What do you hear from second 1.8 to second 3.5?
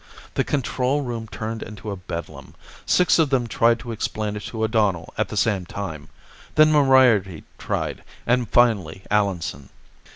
a bedlam. Six of them